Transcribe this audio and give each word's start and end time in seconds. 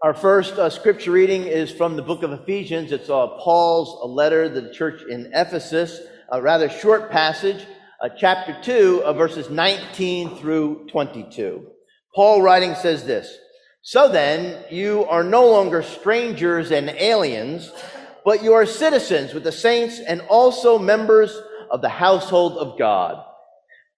Our 0.00 0.14
first 0.14 0.54
uh, 0.54 0.70
scripture 0.70 1.10
reading 1.10 1.42
is 1.42 1.72
from 1.72 1.96
the 1.96 2.02
book 2.02 2.22
of 2.22 2.30
Ephesians. 2.30 2.92
It's 2.92 3.10
uh, 3.10 3.26
Paul's 3.40 4.08
letter 4.08 4.44
to 4.44 4.60
the 4.60 4.72
church 4.72 5.02
in 5.10 5.32
Ephesus, 5.34 6.00
a 6.30 6.40
rather 6.40 6.68
short 6.68 7.10
passage, 7.10 7.66
uh, 8.00 8.08
chapter 8.16 8.56
2, 8.62 9.02
uh, 9.04 9.12
verses 9.12 9.50
19 9.50 10.36
through 10.36 10.86
22. 10.88 11.66
Paul 12.14 12.42
writing 12.42 12.76
says 12.76 13.06
this 13.06 13.38
So 13.82 14.08
then, 14.08 14.62
you 14.70 15.04
are 15.06 15.24
no 15.24 15.48
longer 15.48 15.82
strangers 15.82 16.70
and 16.70 16.90
aliens, 16.90 17.72
but 18.24 18.44
you 18.44 18.52
are 18.52 18.66
citizens 18.66 19.34
with 19.34 19.42
the 19.42 19.50
saints 19.50 19.98
and 19.98 20.20
also 20.28 20.78
members 20.78 21.36
of 21.72 21.80
the 21.80 21.88
household 21.88 22.56
of 22.58 22.78
God, 22.78 23.20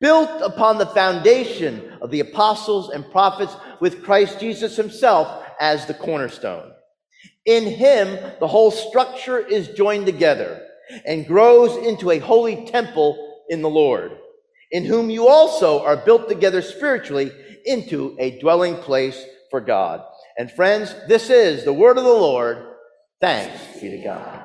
built 0.01 0.31
upon 0.41 0.79
the 0.79 0.87
foundation 0.87 1.93
of 2.01 2.11
the 2.11 2.21
apostles 2.21 2.89
and 2.89 3.11
prophets 3.11 3.55
with 3.81 4.03
Christ 4.03 4.41
Jesus 4.41 4.77
himself 4.77 5.45
as 5.61 5.87
the 5.87 5.95
cornerstone. 5.95 6.73
In 7.45 7.65
him, 7.65 8.19
the 8.41 8.49
whole 8.49 8.71
structure 8.71 9.39
is 9.39 9.69
joined 9.69 10.07
together 10.07 10.67
and 11.07 11.27
grows 11.27 11.77
into 11.87 12.11
a 12.11 12.19
holy 12.19 12.67
temple 12.67 13.43
in 13.49 13.63
the 13.63 13.69
Lord, 13.69 14.17
in 14.73 14.85
whom 14.85 15.11
you 15.11 15.29
also 15.29 15.85
are 15.85 15.97
built 15.97 16.29
together 16.29 16.63
spiritually 16.63 17.31
into 17.67 18.17
a 18.19 18.41
dwelling 18.41 18.77
place 18.77 19.23
for 19.51 19.61
God. 19.61 20.03
And 20.39 20.51
friends, 20.51 20.95
this 21.07 21.29
is 21.29 21.65
the 21.65 21.73
word 21.73 21.99
of 21.99 22.05
the 22.05 22.11
Lord. 22.11 22.67
Thanks 23.21 23.81
be 23.81 23.91
to 23.91 24.03
God. 24.03 24.45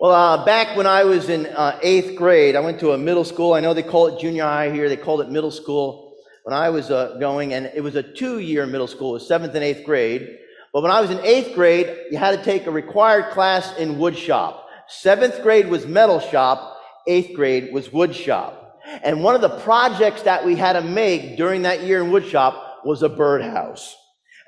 Well, 0.00 0.12
uh, 0.12 0.44
back 0.44 0.76
when 0.76 0.86
I 0.88 1.04
was 1.04 1.28
in 1.28 1.46
uh, 1.46 1.78
eighth 1.80 2.16
grade, 2.16 2.56
I 2.56 2.60
went 2.60 2.80
to 2.80 2.90
a 2.90 2.98
middle 2.98 3.22
school. 3.22 3.54
I 3.54 3.60
know 3.60 3.72
they 3.72 3.84
call 3.84 4.08
it 4.08 4.20
junior 4.20 4.42
high 4.42 4.70
here. 4.70 4.88
They 4.88 4.96
called 4.96 5.20
it 5.20 5.30
middle 5.30 5.52
school 5.52 6.01
when 6.44 6.54
I 6.54 6.70
was 6.70 6.90
uh, 6.90 7.16
going, 7.20 7.54
and 7.54 7.70
it 7.74 7.82
was 7.82 7.94
a 7.94 8.02
two 8.02 8.38
year 8.38 8.66
middle 8.66 8.86
school, 8.86 9.10
it 9.10 9.14
was 9.14 9.28
seventh 9.28 9.54
and 9.54 9.64
eighth 9.64 9.84
grade. 9.84 10.38
But 10.72 10.82
when 10.82 10.90
I 10.90 11.00
was 11.00 11.10
in 11.10 11.20
eighth 11.20 11.54
grade, 11.54 11.94
you 12.10 12.18
had 12.18 12.36
to 12.36 12.44
take 12.44 12.66
a 12.66 12.70
required 12.70 13.32
class 13.32 13.76
in 13.76 13.98
wood 13.98 14.16
shop. 14.16 14.68
Seventh 14.88 15.42
grade 15.42 15.68
was 15.68 15.86
metal 15.86 16.18
shop, 16.18 16.78
eighth 17.06 17.34
grade 17.36 17.72
was 17.72 17.92
wood 17.92 18.14
shop. 18.14 18.80
And 19.04 19.22
one 19.22 19.34
of 19.34 19.40
the 19.40 19.60
projects 19.60 20.22
that 20.22 20.44
we 20.44 20.56
had 20.56 20.72
to 20.72 20.82
make 20.82 21.36
during 21.36 21.62
that 21.62 21.82
year 21.82 22.02
in 22.02 22.10
wood 22.10 22.26
shop 22.26 22.80
was 22.84 23.02
a 23.02 23.08
birdhouse. 23.08 23.96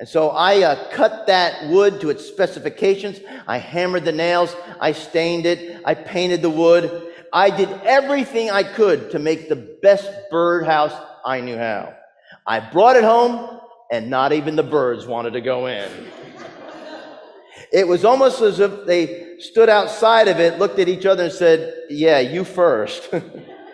And 0.01 0.09
so 0.09 0.31
I 0.31 0.63
uh, 0.63 0.91
cut 0.91 1.29
that 1.29 1.71
wood 1.71 2.01
to 2.01 2.11
its 2.11 2.27
specifications. 2.27 3.21
I 3.47 3.59
hammered 3.59 4.05
the 4.05 4.13
nails. 4.13 4.55
I 4.81 4.91
stained 4.93 5.47
it. 5.47 5.81
I 5.85 5.95
painted 5.95 6.43
the 6.43 6.51
wood. 6.51 7.13
I 7.33 7.51
did 7.51 7.71
everything 7.85 8.51
I 8.51 8.65
could 8.65 9.13
to 9.13 9.19
make 9.19 9.49
the 9.49 9.57
best 9.57 10.11
birdhouse 10.31 10.95
I 11.25 11.41
knew 11.41 11.57
how. 11.57 11.95
I 12.47 12.61
brought 12.61 12.97
it 12.97 13.05
home, 13.05 13.61
and 13.91 14.11
not 14.11 14.33
even 14.33 14.57
the 14.57 14.63
birds 14.63 15.07
wanted 15.07 15.33
to 15.33 15.41
go 15.41 15.67
in. 15.67 15.91
It 17.73 17.89
was 17.89 18.05
almost 18.05 18.41
as 18.41 18.61
if 18.61 18.87
they 18.87 19.39
stood 19.41 19.69
outside 19.69 20.29
of 20.29 20.39
it, 20.39 20.59
looked 20.59 20.79
at 20.79 20.89
each 20.89 21.07
other, 21.07 21.25
and 21.25 21.33
said, 21.33 21.75
Yeah, 21.89 22.21
you 22.21 22.45
first. 22.45 23.13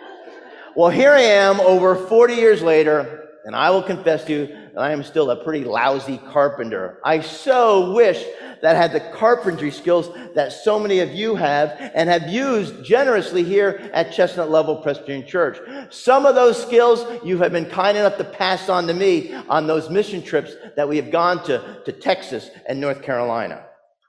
well, 0.75 0.89
here 0.89 1.11
I 1.11 1.21
am 1.21 1.59
over 1.59 1.95
40 1.95 2.33
years 2.33 2.61
later, 2.61 3.29
and 3.45 3.55
I 3.55 3.69
will 3.69 3.83
confess 3.83 4.23
to 4.25 4.33
you 4.33 4.60
I 4.77 4.91
am 4.91 5.03
still 5.03 5.31
a 5.31 5.43
pretty 5.43 5.63
lousy 5.63 6.19
carpenter. 6.29 6.99
I 7.03 7.21
so 7.21 7.93
wish 7.93 8.23
that 8.61 8.75
I 8.75 8.79
had 8.79 8.93
the 8.93 8.99
carpentry 9.17 9.71
skills 9.71 10.09
that 10.35 10.53
so 10.53 10.79
many 10.79 10.99
of 10.99 11.11
you 11.11 11.35
have 11.35 11.75
and 11.95 12.09
have 12.09 12.29
used 12.29 12.83
generously 12.83 13.43
here 13.43 13.89
at 13.93 14.13
Chestnut 14.13 14.51
Level 14.51 14.77
Presbyterian 14.77 15.27
Church. 15.27 15.59
Some 15.89 16.25
of 16.25 16.35
those 16.35 16.61
skills 16.61 17.05
you 17.23 17.37
have 17.39 17.51
been 17.51 17.65
kind 17.65 17.97
enough 17.97 18.17
to 18.17 18.23
pass 18.23 18.69
on 18.69 18.87
to 18.87 18.93
me 18.93 19.33
on 19.49 19.67
those 19.67 19.89
mission 19.89 20.21
trips 20.21 20.53
that 20.75 20.87
we 20.87 20.97
have 20.97 21.11
gone 21.11 21.43
to, 21.45 21.81
to 21.85 21.91
Texas 21.91 22.49
and 22.67 22.79
North 22.79 23.01
Carolina. 23.01 23.65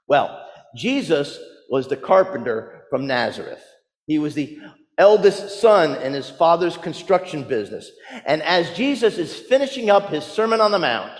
Well, 0.07 0.47
Jesus 0.75 1.39
was 1.69 1.87
the 1.87 1.97
carpenter 1.97 2.85
from 2.89 3.07
Nazareth. 3.07 3.63
He 4.05 4.19
was 4.19 4.35
the 4.35 4.59
eldest 5.03 5.59
son 5.59 6.01
in 6.01 6.13
his 6.13 6.29
father's 6.29 6.77
construction 6.77 7.43
business. 7.43 7.91
And 8.25 8.41
as 8.43 8.73
Jesus 8.73 9.17
is 9.17 9.37
finishing 9.37 9.89
up 9.89 10.09
his 10.09 10.23
Sermon 10.23 10.61
on 10.61 10.71
the 10.71 10.79
Mount, 10.79 11.11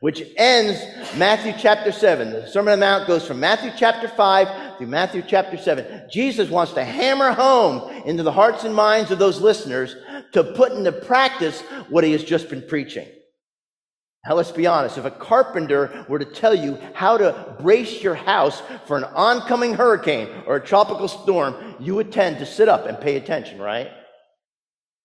which 0.00 0.22
ends 0.38 0.82
Matthew 1.16 1.52
chapter 1.58 1.92
7. 1.92 2.30
The 2.30 2.46
Sermon 2.46 2.72
on 2.72 2.80
the 2.80 2.86
Mount 2.86 3.06
goes 3.06 3.26
from 3.26 3.38
Matthew 3.38 3.70
chapter 3.76 4.08
5 4.08 4.78
through 4.78 4.86
Matthew 4.86 5.22
chapter 5.26 5.58
7. 5.58 6.08
Jesus 6.10 6.48
wants 6.48 6.72
to 6.72 6.84
hammer 6.84 7.32
home 7.32 7.90
into 8.06 8.22
the 8.22 8.32
hearts 8.32 8.64
and 8.64 8.74
minds 8.74 9.10
of 9.10 9.18
those 9.18 9.42
listeners 9.42 9.94
to 10.32 10.42
put 10.42 10.72
into 10.72 10.92
practice 10.92 11.60
what 11.90 12.02
he 12.02 12.12
has 12.12 12.24
just 12.24 12.48
been 12.48 12.62
preaching. 12.62 13.08
Now, 14.26 14.34
let's 14.34 14.50
be 14.50 14.66
honest. 14.66 14.98
If 14.98 15.04
a 15.04 15.10
carpenter 15.10 16.04
were 16.08 16.18
to 16.18 16.24
tell 16.24 16.54
you 16.54 16.78
how 16.94 17.16
to 17.16 17.56
brace 17.60 18.02
your 18.02 18.16
house 18.16 18.60
for 18.86 18.96
an 18.96 19.04
oncoming 19.04 19.74
hurricane 19.74 20.28
or 20.46 20.56
a 20.56 20.64
tropical 20.64 21.06
storm, 21.06 21.76
you 21.78 21.94
would 21.94 22.10
tend 22.10 22.38
to 22.38 22.46
sit 22.46 22.68
up 22.68 22.86
and 22.86 23.00
pay 23.00 23.16
attention, 23.16 23.60
right? 23.60 23.88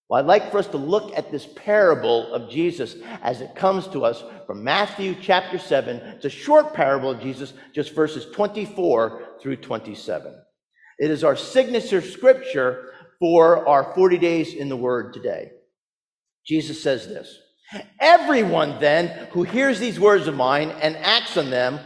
Well, 0.10 0.20
I'd 0.20 0.26
like 0.26 0.52
for 0.52 0.58
us 0.58 0.68
to 0.68 0.78
look 0.78 1.16
at 1.16 1.32
this 1.32 1.48
parable 1.56 2.34
of 2.34 2.50
Jesus 2.50 2.96
as 3.22 3.42
it 3.42 3.56
comes 3.56 3.88
to 3.90 4.04
us 4.06 4.24
from 4.48 4.64
Matthew 4.64 5.16
chapter 5.22 5.60
7. 5.60 5.98
It's 5.98 6.26
a 6.26 6.30
short 6.30 6.74
parable 6.74 7.12
of 7.12 7.22
Jesus, 7.22 7.54
just 7.76 7.94
verses 7.94 8.26
24 8.34 9.38
through 9.40 9.58
27. 9.58 10.36
It 10.98 11.12
is 11.12 11.24
our 11.24 11.36
signature 11.36 12.02
scripture 12.02 12.92
for 13.20 13.68
our 13.70 13.94
40 13.94 14.18
days 14.18 14.56
in 14.56 14.68
the 14.68 14.76
Word 14.76 15.14
today. 15.14 15.52
Jesus 16.44 16.82
says 16.82 17.08
this 17.08 17.38
Everyone 18.00 18.80
then 18.80 19.28
who 19.32 19.44
hears 19.44 19.80
these 19.80 20.00
words 20.00 20.28
of 20.28 20.36
mine 20.36 20.72
and 20.82 20.98
acts 20.98 21.38
on 21.38 21.50
them 21.50 21.80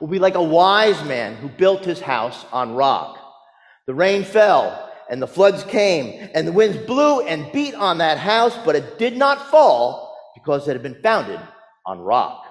will 0.00 0.08
be 0.08 0.18
like 0.18 0.34
a 0.34 0.42
wise 0.42 1.02
man 1.04 1.36
who 1.36 1.48
built 1.48 1.84
his 1.84 2.00
house 2.00 2.44
on 2.52 2.74
rock. 2.74 3.18
The 3.86 3.94
rain 3.94 4.24
fell 4.24 4.90
and 5.10 5.20
the 5.20 5.26
floods 5.26 5.62
came, 5.64 6.30
and 6.34 6.48
the 6.48 6.52
winds 6.52 6.78
blew 6.86 7.20
and 7.20 7.52
beat 7.52 7.74
on 7.74 7.98
that 7.98 8.16
house, 8.16 8.56
but 8.64 8.76
it 8.76 8.98
did 8.98 9.14
not 9.16 9.50
fall 9.50 10.16
because 10.34 10.66
it 10.66 10.72
had 10.72 10.82
been 10.82 11.02
founded 11.02 11.38
on 11.84 12.00
rock. 12.00 12.46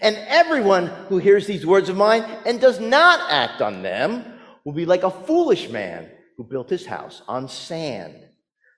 And 0.00 0.16
everyone 0.28 0.86
who 1.08 1.18
hears 1.18 1.46
these 1.46 1.66
words 1.66 1.88
of 1.88 1.96
mine 1.96 2.22
and 2.46 2.60
does 2.60 2.78
not 2.78 3.28
act 3.28 3.60
on 3.60 3.82
them 3.82 4.24
will 4.64 4.72
be 4.72 4.86
like 4.86 5.02
a 5.02 5.10
foolish 5.10 5.68
man 5.68 6.08
who 6.36 6.44
built 6.44 6.70
his 6.70 6.86
house 6.86 7.22
on 7.26 7.48
sand. 7.48 8.14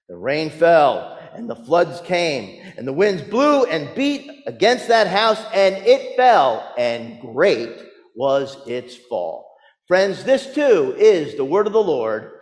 The 0.08 0.16
rain 0.16 0.48
fell 0.48 1.18
and 1.34 1.48
the 1.48 1.56
floods 1.56 2.00
came 2.02 2.62
and 2.76 2.86
the 2.86 2.92
winds 2.92 3.22
blew 3.22 3.64
and 3.64 3.94
beat 3.94 4.30
against 4.46 4.88
that 4.88 5.06
house 5.06 5.42
and 5.52 5.74
it 5.76 6.16
fell 6.16 6.72
and 6.78 7.20
great 7.20 7.70
was 8.14 8.56
its 8.66 8.96
fall. 8.96 9.56
Friends, 9.86 10.24
this 10.24 10.54
too 10.54 10.94
is 10.98 11.36
the 11.36 11.44
word 11.44 11.66
of 11.66 11.72
the 11.72 11.82
Lord. 11.82 12.32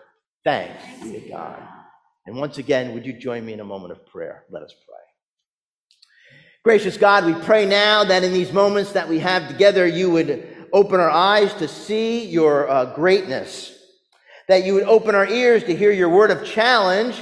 Thanks 0.45 0.83
be 1.03 1.13
to 1.13 1.29
God. 1.29 1.61
And 2.27 2.37
once 2.37 2.59
again, 2.59 2.95
would 2.95 3.05
you 3.05 3.13
join 3.13 3.45
me 3.45 3.53
in 3.53 3.61
a 3.61 3.65
moment 3.65 3.93
of 3.93 4.07
prayer? 4.07 4.45
Let 4.51 4.63
us 4.63 4.73
pray. 4.73 4.93
Gracious 6.65 6.97
God, 6.97 7.25
we 7.25 7.35
pray 7.35 7.67
now 7.67 8.05
that 8.05 8.23
in 8.23 8.33
these 8.33 8.53
moments 8.53 8.93
that 8.93 9.09
we 9.09 9.19
have 9.19 9.49
together, 9.49 9.85
you 9.85 10.11
would 10.11 10.47
open 10.73 11.01
our 11.01 11.11
eyes 11.11 11.53
to 11.55 11.67
see 11.67 12.25
your 12.27 12.71
uh, 12.71 12.95
greatness, 12.95 13.77
that 14.47 14.65
you 14.65 14.75
would 14.75 14.85
open 14.85 15.17
our 15.17 15.27
ears 15.27 15.65
to 15.65 15.75
hear 15.75 15.91
your 15.91 16.09
word 16.09 16.31
of 16.31 16.45
challenge, 16.45 17.21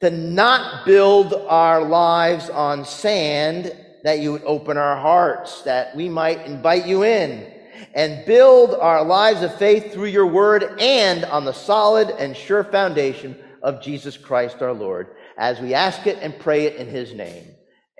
to 0.00 0.10
not 0.10 0.84
build 0.84 1.34
our 1.34 1.82
lives 1.82 2.50
on 2.50 2.84
sand, 2.84 3.74
that 4.04 4.20
you 4.20 4.32
would 4.32 4.44
open 4.44 4.76
our 4.76 4.96
hearts, 4.96 5.62
that 5.62 5.96
we 5.96 6.08
might 6.08 6.46
invite 6.46 6.86
you 6.86 7.02
in 7.04 7.52
and 7.94 8.24
build 8.26 8.74
our 8.74 9.04
lives 9.04 9.42
of 9.42 9.56
faith 9.56 9.92
through 9.92 10.06
your 10.06 10.26
word 10.26 10.76
and 10.80 11.24
on 11.26 11.44
the 11.44 11.52
solid 11.52 12.10
and 12.10 12.36
sure 12.36 12.64
foundation 12.64 13.36
of 13.62 13.82
Jesus 13.82 14.16
Christ 14.16 14.62
our 14.62 14.72
Lord, 14.72 15.16
as 15.38 15.60
we 15.60 15.74
ask 15.74 16.06
it 16.06 16.18
and 16.20 16.38
pray 16.38 16.66
it 16.66 16.76
in 16.76 16.88
his 16.88 17.12
name. 17.12 17.44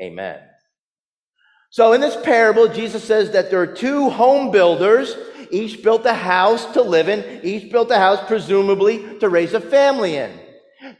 Amen. 0.01 0.39
So 1.71 1.93
in 1.93 2.01
this 2.01 2.17
parable, 2.25 2.69
Jesus 2.69 3.03
says 3.03 3.33
that 3.33 3.51
there 3.51 3.61
are 3.61 3.67
two 3.67 4.09
home 4.11 4.51
builders. 4.51 5.17
Each 5.51 5.83
built 5.83 6.07
a 6.07 6.15
house 6.15 6.65
to 6.73 6.83
live 6.83 7.09
in. 7.09 7.45
Each 7.45 7.71
built 7.71 7.91
a 7.91 7.99
house, 7.99 8.21
presumably, 8.27 9.19
to 9.19 9.29
raise 9.29 9.55
a 9.55 9.61
family 9.61 10.17
in. 10.17 10.31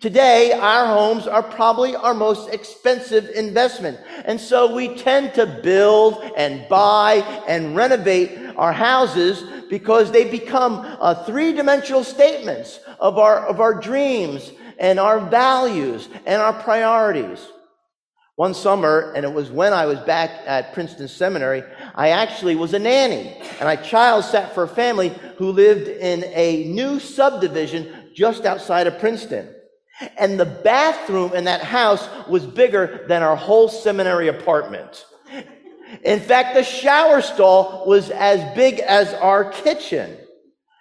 Today, 0.01 0.53
our 0.53 0.87
homes 0.87 1.27
are 1.27 1.43
probably 1.43 1.97
our 1.97 2.13
most 2.13 2.51
expensive 2.51 3.31
investment. 3.31 3.99
And 4.27 4.39
so 4.39 4.75
we 4.75 4.95
tend 4.95 5.33
to 5.35 5.47
build 5.47 6.23
and 6.37 6.69
buy 6.69 7.17
and 7.49 7.75
renovate 7.75 8.39
our 8.57 8.73
houses 8.73 9.43
because 9.71 10.13
they 10.13 10.31
become 10.31 10.81
uh, 11.01 11.25
three-dimensional 11.25 12.05
statements 12.05 12.79
of 13.01 13.17
our, 13.19 13.47
of 13.47 13.61
our 13.61 13.73
dreams 13.73 14.53
and 14.79 15.01
our 15.01 15.19
values 15.19 16.09
and 16.27 16.43
our 16.43 16.53
priorities. 16.53 17.45
One 18.35 18.53
summer, 18.53 19.15
and 19.17 19.25
it 19.25 19.33
was 19.33 19.51
when 19.51 19.73
I 19.73 19.87
was 19.87 19.99
back 20.01 20.31
at 20.45 20.75
Princeton 20.75 21.09
Seminary, 21.09 21.63
I 21.95 22.11
actually 22.11 22.55
was 22.55 22.75
a 22.75 22.79
nanny, 22.79 23.35
and 23.59 23.67
I 23.67 23.77
child 23.77 24.27
sat 24.27 24.55
for 24.55 24.65
a 24.65 24.69
family 24.69 25.09
who 25.39 25.53
lived 25.53 25.89
in 25.89 26.23
a 26.35 26.65
new 26.65 27.01
subdivision 27.01 28.11
just 28.15 28.45
outside 28.45 28.87
of 28.87 28.99
Princeton. 28.99 29.56
And 30.19 30.39
the 30.39 30.45
bathroom 30.45 31.33
in 31.35 31.45
that 31.45 31.63
house 31.63 32.07
was 32.29 32.45
bigger 32.45 33.05
than 33.09 33.23
our 33.23 33.37
whole 33.37 33.69
seminary 33.69 34.29
apartment. 34.29 35.05
In 36.03 36.21
fact, 36.21 36.55
the 36.55 36.65
shower 36.65 37.23
stall 37.23 37.85
was 37.87 38.11
as 38.11 38.55
big 38.55 38.81
as 38.81 39.15
our 39.15 39.51
kitchen. 39.53 40.17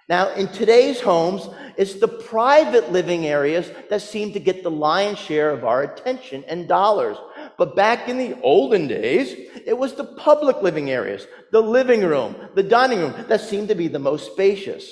Now, 0.09 0.33
in 0.33 0.47
today's 0.49 0.99
homes, 0.99 1.47
it's 1.77 1.95
the 1.95 2.07
private 2.07 2.91
living 2.91 3.25
areas 3.25 3.69
that 3.89 4.01
seem 4.01 4.33
to 4.33 4.39
get 4.39 4.63
the 4.63 4.71
lion's 4.71 5.19
share 5.19 5.49
of 5.49 5.65
our 5.65 5.83
attention 5.83 6.43
and 6.47 6.67
dollars. 6.67 7.17
But 7.57 7.75
back 7.75 8.07
in 8.07 8.17
the 8.17 8.39
olden 8.41 8.87
days, 8.87 9.33
it 9.65 9.77
was 9.77 9.93
the 9.93 10.03
public 10.03 10.61
living 10.61 10.89
areas, 10.89 11.25
the 11.51 11.61
living 11.61 12.01
room, 12.01 12.35
the 12.53 12.63
dining 12.63 12.99
room 12.99 13.13
that 13.27 13.41
seemed 13.41 13.69
to 13.69 13.75
be 13.75 13.87
the 13.87 13.99
most 13.99 14.31
spacious. 14.31 14.91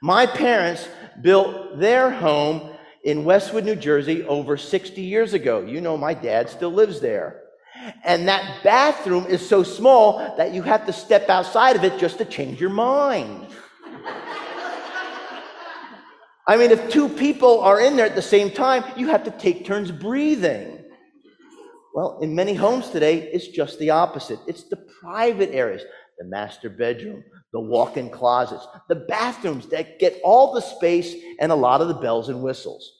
My 0.00 0.26
parents 0.26 0.86
built 1.20 1.78
their 1.78 2.10
home 2.10 2.71
in 3.04 3.24
Westwood, 3.24 3.64
New 3.64 3.76
Jersey 3.76 4.22
over 4.24 4.56
60 4.56 5.00
years 5.00 5.34
ago. 5.34 5.62
You 5.62 5.80
know, 5.80 5.96
my 5.96 6.14
dad 6.14 6.48
still 6.48 6.72
lives 6.72 7.00
there. 7.00 7.42
And 8.04 8.28
that 8.28 8.62
bathroom 8.62 9.26
is 9.26 9.46
so 9.46 9.62
small 9.62 10.36
that 10.36 10.52
you 10.52 10.62
have 10.62 10.86
to 10.86 10.92
step 10.92 11.28
outside 11.28 11.74
of 11.74 11.84
it 11.84 11.98
just 11.98 12.18
to 12.18 12.24
change 12.24 12.60
your 12.60 12.70
mind. 12.70 13.46
I 16.46 16.56
mean, 16.56 16.70
if 16.70 16.90
two 16.90 17.08
people 17.08 17.60
are 17.60 17.80
in 17.80 17.96
there 17.96 18.06
at 18.06 18.14
the 18.14 18.22
same 18.22 18.50
time, 18.50 18.84
you 18.96 19.08
have 19.08 19.24
to 19.24 19.30
take 19.30 19.64
turns 19.64 19.90
breathing. 19.90 20.84
Well, 21.94 22.18
in 22.20 22.34
many 22.34 22.54
homes 22.54 22.90
today, 22.90 23.30
it's 23.32 23.48
just 23.48 23.78
the 23.78 23.90
opposite. 23.90 24.38
It's 24.46 24.64
the 24.64 24.78
private 25.00 25.50
areas, 25.52 25.82
the 26.18 26.24
master 26.24 26.68
bedroom, 26.68 27.22
the 27.52 27.60
walk 27.60 27.96
in 27.96 28.08
closets, 28.10 28.66
the 28.88 28.94
bathrooms 28.94 29.66
that 29.68 29.98
get 29.98 30.20
all 30.24 30.54
the 30.54 30.60
space 30.60 31.14
and 31.38 31.52
a 31.52 31.54
lot 31.54 31.80
of 31.80 31.88
the 31.88 31.94
bells 31.94 32.28
and 32.28 32.42
whistles. 32.42 32.90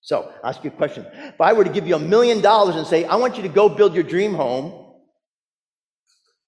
So, 0.00 0.32
I'll 0.42 0.50
ask 0.50 0.64
you 0.64 0.70
a 0.70 0.74
question. 0.74 1.06
If 1.12 1.40
I 1.40 1.52
were 1.52 1.64
to 1.64 1.70
give 1.70 1.86
you 1.86 1.94
a 1.94 2.00
million 2.00 2.40
dollars 2.40 2.76
and 2.76 2.86
say, 2.86 3.04
I 3.04 3.16
want 3.16 3.36
you 3.36 3.42
to 3.42 3.48
go 3.48 3.68
build 3.68 3.94
your 3.94 4.02
dream 4.02 4.34
home, 4.34 4.94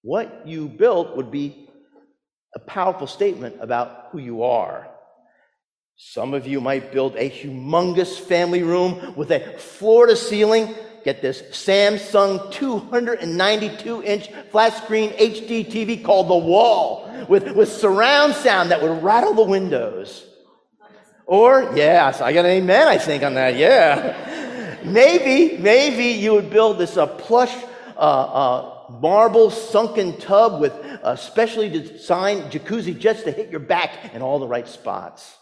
what 0.02 0.46
you 0.46 0.68
built 0.68 1.16
would 1.16 1.30
be 1.30 1.68
a 2.54 2.58
powerful 2.60 3.06
statement 3.06 3.56
about 3.60 4.08
who 4.10 4.18
you 4.18 4.42
are. 4.42 4.88
Some 5.96 6.34
of 6.34 6.46
you 6.46 6.60
might 6.60 6.92
build 6.92 7.14
a 7.16 7.30
humongous 7.30 8.18
family 8.18 8.62
room 8.62 9.14
with 9.16 9.30
a 9.30 9.56
floor 9.58 10.06
to 10.06 10.16
ceiling, 10.16 10.74
get 11.04 11.20
this, 11.20 11.42
Samsung 11.42 12.50
292 12.50 14.02
inch 14.02 14.28
flat 14.50 14.74
screen 14.82 15.10
HD 15.10 15.64
TV 15.70 16.02
called 16.02 16.28
The 16.28 16.36
Wall 16.36 17.08
with, 17.28 17.54
with 17.54 17.70
surround 17.70 18.34
sound 18.34 18.70
that 18.70 18.82
would 18.82 19.02
rattle 19.02 19.34
the 19.34 19.44
windows. 19.44 20.26
Or, 21.26 21.72
yes, 21.74 22.20
I 22.20 22.32
got 22.32 22.44
an 22.44 22.50
amen, 22.52 22.88
I 22.88 22.98
think, 22.98 23.22
on 23.22 23.34
that, 23.34 23.56
yeah. 23.56 24.80
maybe, 24.84 25.56
maybe 25.58 26.18
you 26.20 26.32
would 26.32 26.50
build 26.50 26.78
this 26.78 26.96
uh, 26.96 27.06
plush 27.06 27.54
uh, 27.96 27.98
uh, 27.98 28.90
marble 29.00 29.50
sunken 29.50 30.18
tub 30.18 30.60
with 30.60 30.72
uh, 30.72 31.16
specially 31.16 31.68
designed 31.68 32.52
jacuzzi 32.52 32.98
jets 32.98 33.22
to 33.22 33.30
hit 33.30 33.50
your 33.50 33.60
back 33.60 34.14
in 34.14 34.20
all 34.20 34.38
the 34.38 34.48
right 34.48 34.68
spots. 34.68 35.38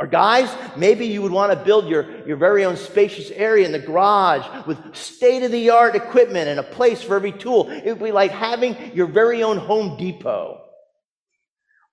Or 0.00 0.06
guys, 0.06 0.50
maybe 0.78 1.06
you 1.06 1.20
would 1.20 1.30
want 1.30 1.52
to 1.52 1.62
build 1.62 1.86
your, 1.86 2.26
your 2.26 2.38
very 2.38 2.64
own 2.64 2.78
spacious 2.78 3.30
area 3.32 3.66
in 3.66 3.72
the 3.72 3.78
garage 3.78 4.66
with 4.66 4.96
state 4.96 5.42
of 5.42 5.52
the 5.52 5.68
art 5.68 5.94
equipment 5.94 6.48
and 6.48 6.58
a 6.58 6.62
place 6.62 7.02
for 7.02 7.16
every 7.16 7.32
tool. 7.32 7.68
It 7.68 7.84
would 7.84 8.02
be 8.02 8.10
like 8.10 8.30
having 8.30 8.96
your 8.96 9.06
very 9.06 9.42
own 9.42 9.58
Home 9.58 9.98
Depot. 9.98 10.62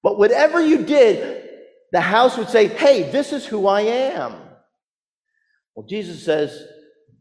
But 0.04 0.18
whatever 0.18 0.62
you 0.62 0.86
did, 0.86 1.50
the 1.92 2.00
house 2.00 2.38
would 2.38 2.48
say, 2.48 2.68
hey, 2.68 3.12
this 3.12 3.34
is 3.34 3.46
who 3.46 3.68
I 3.68 3.82
am. 3.82 4.36
Well, 5.76 5.86
Jesus 5.86 6.24
says 6.24 6.64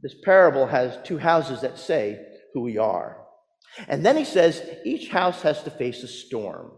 this 0.03 0.15
parable 0.23 0.69
has 0.69 0.97
two 1.03 1.19
houses 1.19 1.63
that 1.63 1.81
say 1.81 2.25
who 2.55 2.61
we 2.61 2.79
are. 2.79 3.17
And 3.89 4.07
then 4.07 4.17
he 4.17 4.25
says 4.25 4.63
each 4.85 5.09
house 5.09 5.43
has 5.43 5.65
to 5.65 5.71
face 5.71 6.05
a 6.05 6.09
storm. 6.09 6.71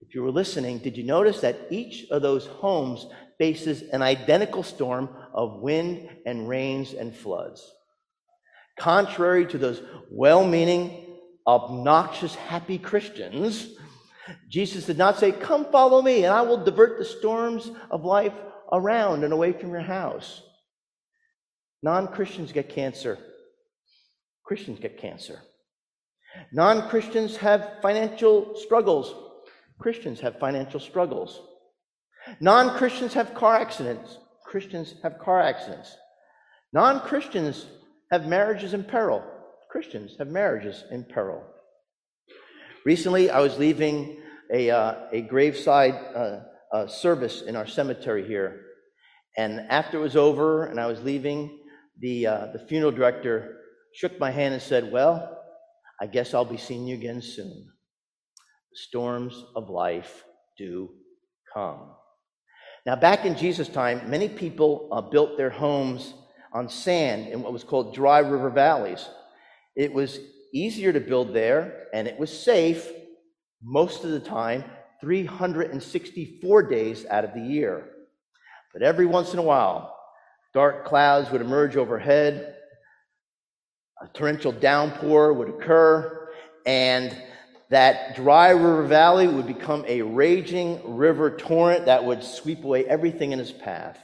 If 0.00 0.14
you 0.14 0.22
were 0.22 0.30
listening, 0.30 0.78
did 0.78 0.96
you 0.96 1.04
notice 1.04 1.40
that 1.40 1.66
each 1.70 2.08
of 2.10 2.22
those 2.22 2.46
homes 2.46 3.06
faces 3.38 3.82
an 3.90 4.02
identical 4.02 4.62
storm 4.62 5.08
of 5.34 5.60
wind 5.60 6.08
and 6.26 6.48
rains 6.48 6.94
and 6.94 7.14
floods? 7.14 7.70
Contrary 8.78 9.46
to 9.46 9.58
those 9.58 9.82
well 10.10 10.44
meaning, 10.46 11.18
obnoxious, 11.46 12.34
happy 12.34 12.78
Christians, 12.78 13.74
Jesus 14.48 14.86
did 14.86 14.98
not 14.98 15.18
say, 15.18 15.32
Come 15.32 15.66
follow 15.70 16.02
me, 16.02 16.24
and 16.24 16.32
I 16.32 16.42
will 16.42 16.64
divert 16.64 16.98
the 16.98 17.04
storms 17.04 17.70
of 17.90 18.04
life 18.04 18.32
around 18.72 19.24
and 19.24 19.32
away 19.32 19.52
from 19.52 19.70
your 19.70 19.80
house. 19.80 20.42
Non 21.82 22.08
Christians 22.08 22.52
get 22.52 22.68
cancer, 22.68 23.18
Christians 24.44 24.78
get 24.80 24.98
cancer. 24.98 25.40
Non 26.52 26.88
Christians 26.88 27.36
have 27.38 27.76
financial 27.82 28.54
struggles, 28.56 29.14
Christians 29.80 30.20
have 30.20 30.38
financial 30.38 30.78
struggles. 30.78 31.40
Non 32.38 32.76
Christians 32.76 33.14
have 33.14 33.34
car 33.34 33.56
accidents. 33.56 34.18
Christians 34.44 34.94
have 35.02 35.18
car 35.18 35.40
accidents. 35.40 35.96
Non 36.72 37.00
Christians 37.00 37.66
have 38.12 38.26
marriages 38.26 38.74
in 38.74 38.84
peril. 38.84 39.24
Christians 39.70 40.16
have 40.18 40.28
marriages 40.28 40.84
in 40.90 41.04
peril. 41.04 41.42
Recently, 42.84 43.30
I 43.30 43.40
was 43.40 43.58
leaving 43.58 44.20
a, 44.52 44.70
uh, 44.70 44.94
a 45.12 45.22
graveside 45.22 45.94
uh, 46.14 46.40
uh, 46.72 46.86
service 46.86 47.42
in 47.42 47.56
our 47.56 47.66
cemetery 47.66 48.26
here. 48.26 48.60
And 49.38 49.60
after 49.70 49.96
it 49.96 50.02
was 50.02 50.16
over 50.16 50.66
and 50.66 50.78
I 50.78 50.86
was 50.86 51.00
leaving, 51.02 51.58
the, 52.00 52.26
uh, 52.26 52.46
the 52.52 52.66
funeral 52.68 52.92
director 52.92 53.56
shook 53.94 54.18
my 54.20 54.30
hand 54.30 54.52
and 54.52 54.62
said, 54.62 54.92
Well, 54.92 55.38
I 56.00 56.06
guess 56.06 56.34
I'll 56.34 56.44
be 56.44 56.56
seeing 56.58 56.86
you 56.86 56.96
again 56.96 57.22
soon 57.22 57.70
storms 58.74 59.44
of 59.54 59.70
life 59.70 60.24
do 60.56 60.90
come. 61.52 61.90
Now, 62.86 62.96
back 62.96 63.24
in 63.24 63.36
Jesus' 63.36 63.68
time, 63.68 64.08
many 64.08 64.28
people 64.28 64.88
uh, 64.90 65.00
built 65.00 65.36
their 65.36 65.50
homes 65.50 66.14
on 66.52 66.68
sand 66.68 67.28
in 67.28 67.42
what 67.42 67.52
was 67.52 67.64
called 67.64 67.94
dry 67.94 68.20
river 68.20 68.50
valleys. 68.50 69.08
It 69.76 69.92
was 69.92 70.18
easier 70.52 70.92
to 70.92 71.00
build 71.00 71.34
there, 71.34 71.86
and 71.92 72.08
it 72.08 72.18
was 72.18 72.36
safe 72.36 72.90
most 73.62 74.04
of 74.04 74.10
the 74.10 74.20
time, 74.20 74.64
364 75.00 76.62
days 76.64 77.06
out 77.06 77.24
of 77.24 77.34
the 77.34 77.40
year. 77.40 77.84
But 78.72 78.82
every 78.82 79.06
once 79.06 79.32
in 79.32 79.38
a 79.38 79.42
while, 79.42 79.96
dark 80.54 80.84
clouds 80.84 81.30
would 81.30 81.40
emerge 81.40 81.76
overhead, 81.76 82.56
a 84.02 84.08
torrential 84.08 84.52
downpour 84.52 85.32
would 85.34 85.48
occur, 85.48 86.28
and 86.66 87.16
that 87.70 88.16
dry 88.16 88.50
river 88.50 88.82
valley 88.82 89.28
would 89.28 89.46
become 89.46 89.84
a 89.86 90.02
raging 90.02 90.96
river 90.96 91.30
torrent 91.30 91.86
that 91.86 92.04
would 92.04 92.22
sweep 92.22 92.64
away 92.64 92.84
everything 92.84 93.32
in 93.32 93.38
his 93.38 93.52
path. 93.52 93.98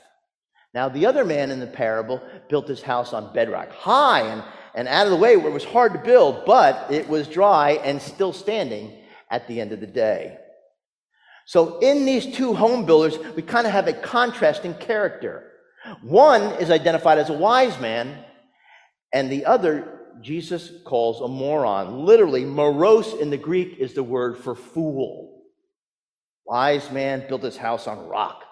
Now, 0.72 0.88
the 0.88 1.06
other 1.06 1.24
man 1.24 1.50
in 1.50 1.58
the 1.58 1.66
parable 1.66 2.22
built 2.48 2.68
his 2.68 2.82
house 2.82 3.12
on 3.12 3.32
bedrock, 3.32 3.70
high 3.72 4.20
and, 4.20 4.42
and 4.74 4.86
out 4.88 5.06
of 5.06 5.10
the 5.10 5.16
way 5.16 5.36
where 5.36 5.48
it 5.48 5.54
was 5.54 5.64
hard 5.64 5.94
to 5.94 5.98
build, 5.98 6.44
but 6.44 6.92
it 6.92 7.08
was 7.08 7.26
dry 7.26 7.72
and 7.82 8.00
still 8.00 8.32
standing 8.32 8.92
at 9.30 9.48
the 9.48 9.60
end 9.60 9.72
of 9.72 9.80
the 9.80 9.86
day. 9.86 10.38
So, 11.46 11.78
in 11.78 12.04
these 12.04 12.26
two 12.26 12.54
home 12.54 12.86
builders, 12.86 13.18
we 13.34 13.42
kind 13.42 13.66
of 13.66 13.72
have 13.72 13.88
a 13.88 13.92
contrasting 13.92 14.74
character. 14.74 15.50
One 16.02 16.42
is 16.60 16.70
identified 16.70 17.18
as 17.18 17.30
a 17.30 17.32
wise 17.32 17.80
man, 17.80 18.24
and 19.12 19.30
the 19.30 19.46
other 19.46 19.95
Jesus 20.22 20.70
calls 20.84 21.20
a 21.20 21.28
moron. 21.28 22.04
Literally, 22.04 22.44
moros 22.44 23.14
in 23.14 23.30
the 23.30 23.36
Greek 23.36 23.78
is 23.78 23.94
the 23.94 24.02
word 24.02 24.38
for 24.38 24.54
fool. 24.54 25.42
Wise 26.44 26.90
man 26.90 27.24
built 27.28 27.42
his 27.42 27.56
house 27.56 27.86
on 27.86 28.08
rock. 28.08 28.44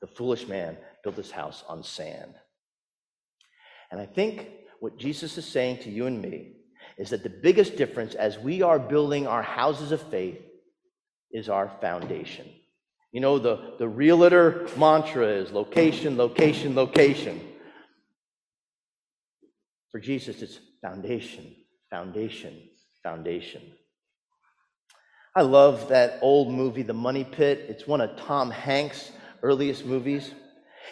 The 0.00 0.06
foolish 0.06 0.46
man 0.48 0.76
built 1.02 1.16
his 1.16 1.30
house 1.30 1.64
on 1.68 1.82
sand. 1.82 2.34
And 3.90 4.00
I 4.00 4.06
think 4.06 4.48
what 4.80 4.98
Jesus 4.98 5.36
is 5.38 5.46
saying 5.46 5.78
to 5.78 5.90
you 5.90 6.06
and 6.06 6.20
me 6.20 6.52
is 6.98 7.10
that 7.10 7.22
the 7.22 7.28
biggest 7.28 7.76
difference 7.76 8.14
as 8.14 8.38
we 8.38 8.62
are 8.62 8.78
building 8.78 9.26
our 9.26 9.42
houses 9.42 9.92
of 9.92 10.02
faith 10.10 10.38
is 11.30 11.48
our 11.48 11.70
foundation. 11.80 12.48
You 13.12 13.20
know, 13.20 13.38
the, 13.38 13.74
the 13.78 13.88
realtor 13.88 14.68
mantra 14.76 15.26
is 15.26 15.52
location, 15.52 16.16
location, 16.16 16.74
location. 16.74 17.40
For 19.90 20.00
Jesus, 20.00 20.40
it's 20.40 20.58
foundation, 20.82 21.54
foundation, 21.90 22.60
foundation. 23.02 23.62
I 25.34 25.42
love 25.42 25.88
that 25.88 26.18
old 26.20 26.52
movie, 26.52 26.82
The 26.82 26.92
Money 26.92 27.24
Pit. 27.24 27.64
It's 27.68 27.86
one 27.86 28.02
of 28.02 28.16
Tom 28.18 28.50
Hanks' 28.50 29.12
earliest 29.42 29.86
movies. 29.86 30.32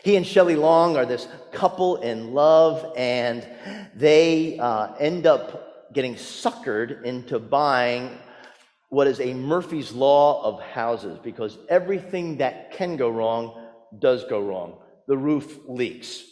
He 0.03 0.17
and 0.17 0.27
Shelley 0.27 0.57
Long 0.57 0.97
are 0.97 1.05
this 1.05 1.29
couple 1.53 1.97
in 1.97 2.33
love, 2.33 2.95
and 2.97 3.47
they 3.95 4.59
uh, 4.59 4.95
end 4.95 5.27
up 5.27 5.93
getting 5.93 6.15
suckered 6.15 7.03
into 7.03 7.39
buying 7.39 8.17
what 8.89 9.07
is 9.07 9.21
a 9.21 9.35
Murphy's 9.35 9.93
Law 9.93 10.43
of 10.43 10.63
houses 10.63 11.19
because 11.23 11.59
everything 11.69 12.39
that 12.39 12.73
can 12.73 12.97
go 12.97 13.11
wrong 13.11 13.69
does 13.99 14.25
go 14.25 14.41
wrong. 14.41 14.79
The 15.07 15.17
roof 15.17 15.59
leaks. 15.69 16.25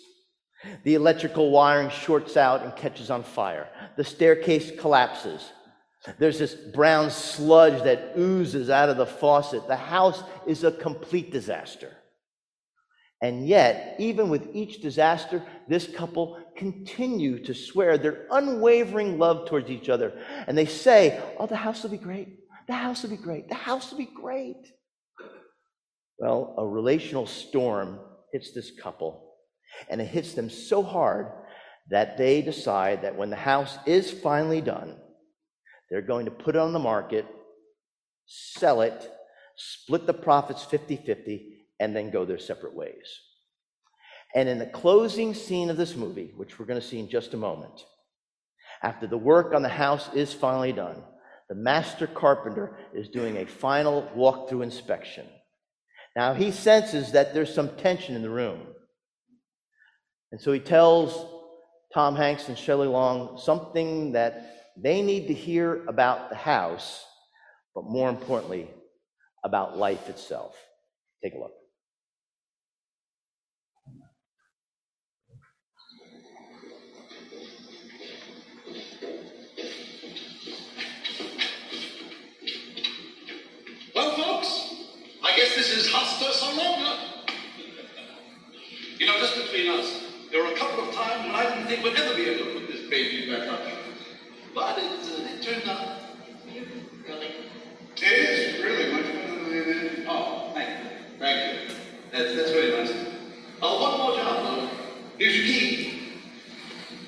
The 0.85 0.95
electrical 0.95 1.51
wiring 1.51 1.91
shorts 1.91 2.37
out 2.37 2.65
and 2.65 2.75
catches 2.75 3.11
on 3.11 3.23
fire. 3.23 3.69
The 3.97 4.05
staircase 4.05 4.73
collapses. 4.79 5.53
There's 6.19 6.39
this 6.39 6.55
brown 6.55 7.11
sludge 7.11 7.83
that 7.85 8.13
oozes 8.17 8.71
out 8.71 8.89
of 8.89 8.97
the 8.97 9.07
faucet. 9.07 9.67
The 9.67 9.77
house 9.77 10.23
is 10.47 10.65
a 10.65 10.73
complete 10.73 11.33
disaster. 11.33 11.97
And 13.21 13.49
yet, 13.49 13.97
even 13.99 14.29
with 14.31 14.49
each 14.55 14.81
disaster, 14.81 15.43
this 15.69 15.89
couple 15.89 16.41
continue 16.57 17.43
to 17.45 17.55
swear 17.55 17.99
their 17.99 18.27
unwavering 18.31 19.19
love 19.19 19.49
towards 19.49 19.71
each 19.71 19.89
other. 19.89 20.13
And 20.47 20.57
they 20.57 20.67
say, 20.67 21.21
Oh, 21.39 21.47
the 21.47 21.57
house 21.57 21.83
will 21.83 21.91
be 21.91 21.99
great. 21.99 22.29
The 22.69 22.75
house 22.75 23.03
will 23.03 23.11
be 23.11 23.17
great. 23.17 23.49
The 23.49 23.55
house 23.55 23.91
will 23.91 23.99
be 23.99 24.11
great. 24.15 24.73
Well, 26.19 26.55
a 26.59 26.67
relational 26.67 27.27
storm 27.27 27.99
hits 28.33 28.53
this 28.53 28.71
couple, 28.71 29.28
and 29.89 30.01
it 30.01 30.07
hits 30.07 30.35
them 30.35 30.51
so 30.51 30.83
hard 30.83 31.29
that 31.91 32.19
they 32.19 32.43
decide 32.43 33.03
that 33.03 33.17
when 33.17 33.31
the 33.31 33.37
house 33.37 33.79
is 33.87 34.11
finally 34.11 34.61
done, 34.61 34.97
they're 35.91 36.03
going 36.03 36.27
to 36.27 36.31
put 36.31 36.55
it 36.55 36.61
on 36.61 36.73
the 36.73 36.79
market, 36.79 37.27
sell 38.27 38.83
it, 38.83 39.11
split 39.57 40.07
the 40.07 40.15
profits 40.15 40.65
50 40.65 40.97
50, 40.97 41.65
and 41.81 41.97
then 41.97 42.11
go 42.11 42.25
their 42.25 42.39
separate 42.39 42.75
ways. 42.75 43.21
And 44.35 44.49
in 44.49 44.59
the 44.59 44.67
closing 44.67 45.33
scene 45.35 45.71
of 45.71 45.77
this 45.77 45.97
movie, 45.97 46.33
which 46.37 46.59
we're 46.59 46.67
going 46.67 46.81
to 46.81 46.87
see 46.87 46.99
in 46.99 47.09
just 47.09 47.35
a 47.35 47.39
moment, 47.39 47.85
after 48.83 49.07
the 49.07 49.17
work 49.17 49.55
on 49.55 49.63
the 49.63 49.69
house 49.69 50.09
is 50.15 50.33
finally 50.33 50.73
done, 50.73 51.03
the 51.49 51.55
master 51.55 52.07
carpenter 52.07 52.77
is 52.93 53.09
doing 53.09 53.39
a 53.39 53.47
final 53.47 54.03
walkthrough 54.15 54.63
inspection. 54.63 55.27
Now, 56.15 56.35
he 56.35 56.51
senses 56.51 57.13
that 57.13 57.33
there's 57.33 57.55
some 57.55 57.77
tension 57.77 58.15
in 58.15 58.23
the 58.23 58.31
room. 58.31 58.67
And 60.31 60.41
so 60.41 60.53
he 60.53 60.61
tells 60.61 61.27
Tom 61.93 62.15
Hanks 62.15 62.49
and 62.49 62.59
Shelley 62.59 62.87
Long 62.89 63.39
something 63.39 64.13
that 64.13 64.73
they 64.77 65.03
need 65.03 65.27
to 65.29 65.35
hear 65.35 65.85
about 65.87 66.31
the 66.31 66.37
house, 66.37 67.05
but 67.75 67.85
more 67.85 68.09
importantly, 68.11 68.69
about 69.43 69.77
life 69.79 70.09
itself. 70.09 70.57
Take 71.23 71.35
a 71.35 71.39
look. 71.39 71.53
Well, 83.95 84.11
folks, 84.17 84.75
I 85.25 85.37
guess 85.37 85.57
this 85.57 85.77
is 85.77 85.91
hasta 85.91 86.33
so. 86.33 86.49
You 88.99 89.07
know, 89.07 89.17
just 89.21 89.37
between 89.37 89.71
us, 89.71 90.08
there 90.31 90.43
were 90.43 90.53
a 90.53 90.57
couple 90.57 90.89
of 90.89 90.95
times 90.95 91.27
when 91.27 91.35
I 91.37 91.45
didn't 91.45 91.67
think 91.69 91.85
we'd 91.85 91.97
ever 91.97 92.15
be 92.15 92.27
able 92.29 92.47
to 92.47 92.61
put 92.61 92.69
this 92.69 92.89
baby 92.91 93.31
back 93.31 93.49
up. 93.49 93.61
But 94.55 94.79
it, 94.79 94.85
uh, 94.85 95.23
it 95.35 95.43
turned 95.43 95.69
out 95.69 95.89
really. 97.07 97.29
It 97.97 98.03
is 98.05 98.63
really 98.65 98.93
much 98.93 99.05
better 99.15 99.45
than 99.45 99.53
it 99.55 99.69
is. 99.69 100.07
Oh, 100.09 100.51
thank 100.55 100.69
you. 100.85 100.91
Thank 101.19 101.71
you. 101.71 101.77
That's, 102.13 102.35
that's 102.35 102.51
very 102.53 102.71
nice. 102.71 102.93
Oh, 103.63 103.81
one 103.83 103.99
more 103.99 104.13
job, 104.17 104.45
though. 104.45 104.69
Here's 105.19 105.37
your 105.37 105.45
key. 105.47 106.03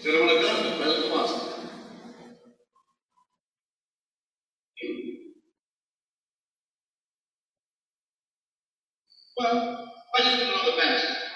Said 0.02 0.14
I 0.16 0.20
would 0.20 0.30
have 0.30 0.42
done 0.42 0.66
it, 0.66 0.78
present 0.82 1.08
master. 1.14 1.46
Well, 9.38 9.92
I 10.18 10.22
just 10.22 10.36
put 10.38 10.48
another 10.48 10.82
fancy. 10.82 11.29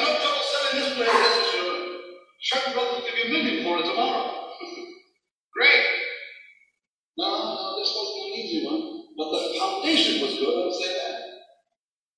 And 0.00 0.08
I'm 0.08 0.14
no 0.16 0.20
trouble 0.22 0.46
selling 0.48 0.80
this 0.80 0.94
place, 0.96 1.12
that's 1.12 1.36
for 1.36 1.44
sure. 1.52 2.72
Brothers 2.72 2.94
will 2.94 3.04
give 3.04 3.18
you 3.20 3.24
a 3.26 3.32
million 3.36 3.64
for 3.64 3.78
it 3.80 3.84
tomorrow. 3.84 4.48
Great. 5.52 5.84
No, 7.18 7.28
no, 7.28 7.80
this 7.80 7.92
wasn't 7.94 8.24
an 8.32 8.40
easy 8.40 8.64
one. 8.64 8.80
But 9.18 9.28
the 9.30 9.60
foundation 9.60 10.22
was 10.22 10.40
good, 10.40 10.56
I'll 10.64 10.72
say 10.72 10.88
that. 10.96 11.16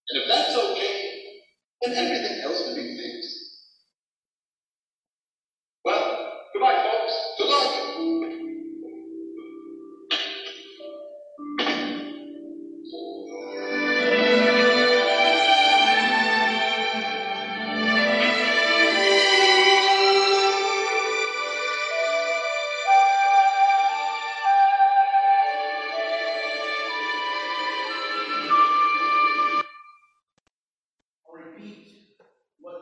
And 0.09 0.23
if 0.23 0.29
that's 0.29 0.57
okay, 0.57 0.95
then 1.83 1.93
everything 2.07 2.32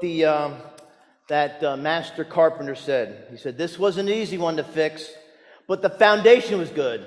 the 0.00 0.24
um, 0.24 0.56
that 1.28 1.62
uh, 1.62 1.76
master 1.76 2.24
carpenter 2.24 2.74
said. 2.74 3.28
He 3.30 3.36
said 3.36 3.56
this 3.56 3.78
was 3.78 3.96
an 3.96 4.08
easy 4.08 4.36
one 4.36 4.56
to 4.56 4.64
fix, 4.64 5.10
but 5.68 5.80
the 5.80 5.90
foundation 5.90 6.58
was 6.58 6.70
good. 6.70 7.06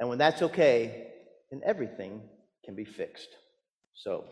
And 0.00 0.08
when 0.08 0.18
that's 0.18 0.42
okay, 0.42 1.06
then 1.50 1.60
everything 1.64 2.20
can 2.64 2.74
be 2.74 2.84
fixed. 2.84 3.28
So, 3.94 4.24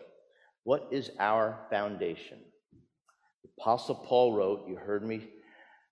what 0.63 0.89
is 0.91 1.09
our 1.19 1.65
foundation? 1.69 2.39
The 3.43 3.49
Apostle 3.59 3.95
Paul 3.95 4.33
wrote, 4.33 4.67
you 4.67 4.75
heard 4.75 5.03
me 5.05 5.21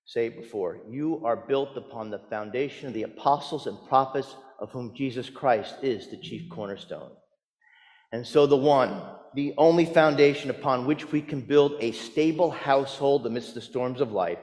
say 0.06 0.28
it 0.28 0.42
before, 0.42 0.80
you 0.90 1.22
are 1.26 1.36
built 1.36 1.78
upon 1.78 2.12
the 2.12 2.22
foundation 2.30 2.88
of 2.88 2.94
the 2.94 3.04
apostles 3.04 3.66
and 3.66 3.78
prophets 3.88 4.36
of 4.60 4.72
whom 4.72 4.94
Jesus 4.94 5.30
Christ 5.30 5.76
is 5.82 6.10
the 6.10 6.18
chief 6.18 6.50
cornerstone. 6.50 7.12
And 8.12 8.26
so, 8.26 8.46
the 8.46 8.58
one, 8.58 9.02
the 9.36 9.54
only 9.58 9.86
foundation 9.86 10.50
upon 10.50 10.86
which 10.86 11.12
we 11.12 11.22
can 11.22 11.42
build 11.42 11.76
a 11.82 11.92
stable 11.92 12.50
household 12.50 13.28
amidst 13.28 13.54
the 13.54 13.62
storms 13.62 14.00
of 14.00 14.14
life 14.14 14.40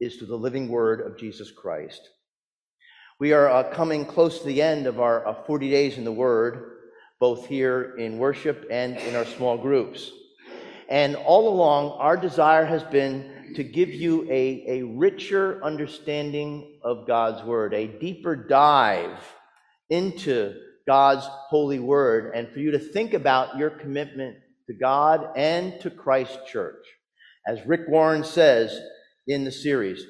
is 0.00 0.16
through 0.16 0.26
the 0.26 0.36
living 0.36 0.68
word 0.68 1.00
of 1.00 1.16
Jesus 1.16 1.52
Christ. 1.52 2.00
We 3.20 3.32
are 3.32 3.48
uh, 3.48 3.70
coming 3.70 4.04
close 4.04 4.40
to 4.40 4.46
the 4.46 4.60
end 4.60 4.86
of 4.86 5.00
our 5.00 5.26
uh, 5.26 5.42
40 5.44 5.70
days 5.70 5.98
in 5.98 6.04
the 6.04 6.12
Word, 6.12 6.78
both 7.18 7.46
here 7.46 7.96
in 7.96 8.18
worship 8.18 8.66
and 8.70 8.96
in 8.96 9.16
our 9.16 9.24
small 9.24 9.58
groups. 9.58 10.10
And 10.88 11.16
all 11.16 11.48
along, 11.48 11.98
our 11.98 12.16
desire 12.16 12.64
has 12.64 12.84
been 12.84 13.52
to 13.56 13.64
give 13.64 13.90
you 13.90 14.24
a, 14.30 14.64
a 14.68 14.82
richer 14.84 15.60
understanding 15.64 16.78
of 16.84 17.08
God's 17.08 17.42
Word, 17.44 17.74
a 17.74 17.88
deeper 17.88 18.36
dive 18.36 19.18
into 19.90 20.54
God's 20.88 21.26
holy 21.50 21.78
word 21.78 22.32
and 22.34 22.48
for 22.48 22.60
you 22.60 22.70
to 22.70 22.78
think 22.78 23.12
about 23.12 23.58
your 23.58 23.68
commitment 23.68 24.38
to 24.68 24.72
God 24.72 25.28
and 25.36 25.78
to 25.82 25.90
Christ 25.90 26.38
church. 26.50 26.82
As 27.46 27.66
Rick 27.66 27.82
Warren 27.88 28.24
says 28.24 28.80
in 29.26 29.44
the 29.44 29.52
series, 29.52 30.02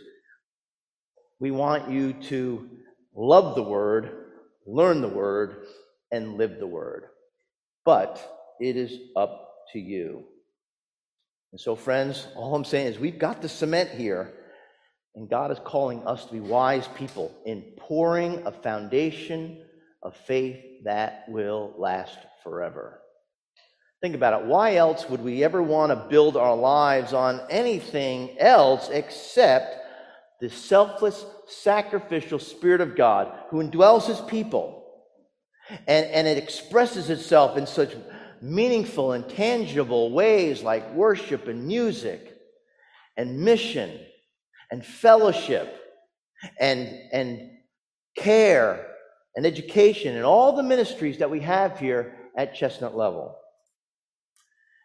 we 1.40 1.50
want 1.50 1.90
you 1.90 2.12
to 2.28 2.70
love 3.12 3.56
the 3.56 3.62
word, 3.62 4.26
learn 4.68 5.00
the 5.00 5.08
word, 5.08 5.66
and 6.12 6.37
live 6.37 6.61
the 6.61 6.66
word. 6.68 7.06
But 7.85 8.25
it 8.61 8.76
is 8.76 8.97
up 9.16 9.50
to 9.73 9.80
you. 9.80 10.26
And 11.50 11.61
so, 11.61 11.75
friends, 11.75 12.28
all 12.37 12.54
I'm 12.54 12.64
saying 12.64 12.87
is 12.87 13.00
we've 13.00 13.18
got 13.18 13.42
the 13.42 13.49
cement 13.49 13.90
here, 13.90 14.32
and 15.16 15.28
God 15.28 15.50
is 15.50 15.58
calling 15.64 16.06
us 16.06 16.25
to 16.26 16.32
be 16.35 16.40
wise 16.40 16.88
people 16.94 17.35
in 17.44 17.62
pouring 17.76 18.47
a 18.47 18.52
foundation 18.52 19.64
of 20.02 20.17
faith 20.17 20.85
that 20.85 21.25
will 21.28 21.75
last 21.76 22.19
forever. 22.43 23.00
Think 24.00 24.14
about 24.14 24.40
it. 24.40 24.47
Why 24.47 24.76
else 24.76 25.09
would 25.11 25.23
we 25.23 25.43
ever 25.43 25.62
want 25.62 25.90
to 25.90 26.09
build 26.09 26.37
our 26.37 26.55
lives 26.55 27.12
on 27.12 27.40
anything 27.50 28.38
else 28.38 28.88
except 28.90 29.76
the 30.40 30.49
selfless, 30.49 31.25
sacrificial 31.49 32.38
Spirit 32.38 32.81
of 32.81 32.95
God 32.95 33.33
who 33.50 33.62
indwells 33.62 34.07
His 34.07 34.21
people? 34.21 34.85
And, 35.87 36.07
and 36.07 36.28
it 36.28 36.38
expresses 36.38 37.11
itself 37.11 37.59
in 37.59 37.67
such 37.67 37.95
meaningful 38.40 39.12
and 39.12 39.28
tangible 39.28 40.12
ways 40.12 40.62
like 40.62 40.95
worship 40.95 41.49
and 41.49 41.67
music 41.67 42.35
and 43.17 43.40
mission 43.40 43.99
and 44.71 44.87
fellowship 44.87 45.76
and, 46.61 46.88
and 47.12 47.50
care 48.17 48.87
and 49.37 49.47
education 49.47 50.16
and 50.16 50.25
all 50.25 50.56
the 50.56 50.62
ministries 50.62 51.18
that 51.18 51.30
we 51.30 51.40
have 51.40 51.78
here 51.78 52.16
at 52.37 52.54
Chestnut 52.54 52.97
Level. 52.97 53.37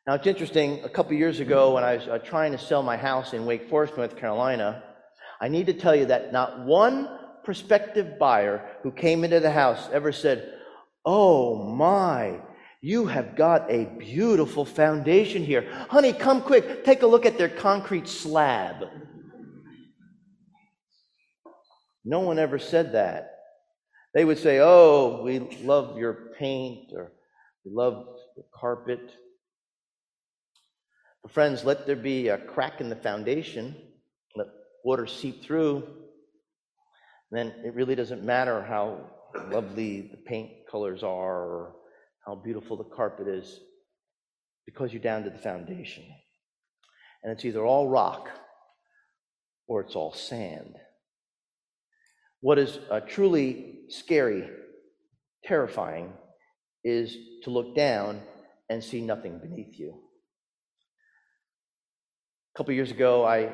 Now, 0.06 0.16
it's 0.16 0.28
interesting, 0.28 0.84
a 0.84 0.90
couple 0.90 1.14
years 1.14 1.40
ago 1.40 1.76
when 1.76 1.84
I 1.84 1.96
was 1.96 2.08
uh, 2.08 2.18
trying 2.20 2.52
to 2.52 2.58
sell 2.58 2.84
my 2.84 2.98
house 2.98 3.34
in 3.34 3.46
Wake 3.46 3.70
Forest, 3.70 3.96
North 3.96 4.18
Carolina, 4.18 4.84
I 5.40 5.48
need 5.48 5.68
to 5.68 5.74
tell 5.74 5.96
you 5.96 6.08
that 6.08 6.34
not 6.34 6.66
one 6.66 7.08
prospective 7.44 8.20
buyer 8.20 8.78
who 8.84 8.92
came 8.92 9.24
into 9.24 9.40
the 9.40 9.52
house 9.52 9.90
ever 9.92 10.12
said, 10.12 10.54
Oh 11.06 11.64
my, 11.76 12.40
You 12.82 13.06
have 13.06 13.38
got 13.38 13.72
a 13.72 13.86
beautiful 13.98 14.66
foundation 14.66 15.44
here. 15.44 15.70
Honey, 15.90 16.12
come 16.12 16.42
quick. 16.42 16.84
Take 16.84 17.02
a 17.02 17.08
look 17.08 17.26
at 17.26 17.38
their 17.38 17.48
concrete 17.48 18.10
slab. 18.10 18.90
No 22.04 22.20
one 22.20 22.40
ever 22.40 22.60
said 22.60 22.92
that. 22.92 23.33
They 24.14 24.26
would 24.26 24.38
say, 24.38 24.60
Oh, 24.62 25.22
we 25.24 25.40
love 25.64 25.98
your 25.98 26.32
paint, 26.38 26.92
or 26.96 27.12
we 27.66 27.72
love 27.74 28.06
the 28.36 28.44
carpet. 28.54 29.12
But 31.24 31.32
friends, 31.32 31.64
let 31.64 31.88
there 31.88 31.96
be 31.96 32.28
a 32.28 32.38
crack 32.38 32.82
in 32.82 32.90
the 32.90 32.96
foundation, 32.96 33.76
let 34.36 34.48
water 34.84 35.08
seep 35.08 35.44
through. 35.44 35.84
Then 37.32 37.54
it 37.66 37.74
really 37.74 37.96
doesn't 37.96 38.24
matter 38.24 38.62
how 38.62 39.10
lovely 39.50 40.02
the 40.02 40.18
paint 40.18 40.52
colors 40.70 41.02
are 41.02 41.44
or 41.44 41.76
how 42.26 42.36
beautiful 42.36 42.78
the 42.78 42.84
carpet 42.84 43.28
is 43.28 43.60
because 44.66 44.94
you're 44.94 45.02
down 45.02 45.24
to 45.24 45.30
the 45.30 45.40
foundation. 45.40 46.04
And 47.24 47.32
it's 47.32 47.46
either 47.46 47.66
all 47.66 47.90
rock 47.90 48.30
or 49.68 49.82
it's 49.82 49.96
all 49.96 50.14
sand. 50.14 50.76
What 52.44 52.60
is 52.60 52.78
uh, 52.92 53.00
truly 53.00 53.76
scary, 53.88 54.50
terrifying, 55.46 56.12
is 56.84 57.16
to 57.46 57.50
look 57.50 57.74
down 57.74 58.20
and 58.70 58.84
see 58.84 59.00
nothing 59.00 59.40
beneath 59.40 59.80
you. 59.80 59.98
A 62.54 62.58
couple 62.58 62.74
years 62.74 62.92
ago, 62.92 63.26
I 63.26 63.54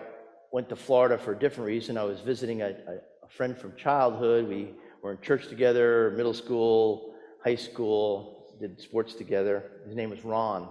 went 0.52 0.70
to 0.70 0.76
Florida 0.76 1.20
for 1.20 1.34
a 1.34 1.38
different 1.38 1.68
reason. 1.68 2.00
I 2.00 2.04
was 2.04 2.22
visiting 2.22 2.64
a, 2.64 2.70
a, 2.70 3.26
a 3.26 3.30
friend 3.38 3.56
from 3.56 3.76
childhood. 3.76 4.50
We 4.50 4.74
were 5.04 5.12
in 5.12 5.22
church 5.22 5.50
together, 5.50 6.12
middle 6.18 6.34
school, 6.34 7.14
high 7.46 7.58
school, 7.58 8.58
did 8.60 8.82
sports 8.82 9.14
together. 9.14 9.70
His 9.86 9.96
name 9.96 10.10
was 10.10 10.26
Ron. 10.26 10.68